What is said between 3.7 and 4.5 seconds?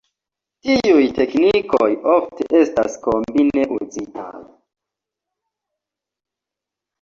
uzitaj.